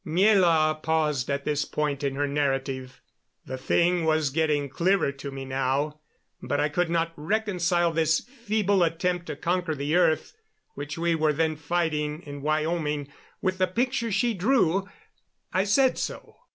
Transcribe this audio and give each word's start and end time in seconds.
Miela 0.03 0.81
paused 0.81 1.29
at 1.29 1.45
this 1.45 1.63
point 1.63 2.03
in 2.03 2.15
her 2.15 2.27
narrative. 2.27 3.03
The 3.45 3.59
thing 3.59 4.03
was 4.03 4.31
getting 4.31 4.67
clearer 4.67 5.11
to 5.11 5.29
me 5.29 5.45
now, 5.45 5.99
but 6.41 6.59
I 6.59 6.69
could 6.69 6.89
not 6.89 7.13
reconcile 7.15 7.91
this 7.91 8.19
feeble 8.21 8.81
attempt 8.81 9.27
to 9.27 9.35
conquer 9.35 9.75
the 9.75 9.95
earth 9.95 10.33
which 10.73 10.97
we 10.97 11.13
were 11.13 11.33
then 11.33 11.55
fighting 11.55 12.23
in 12.23 12.41
Wyoming 12.41 13.09
with 13.43 13.59
the 13.59 13.67
picture 13.67 14.11
she 14.11 14.33
drew. 14.33 14.89
I 15.53 15.65
said 15.65 15.99
so. 15.99 16.35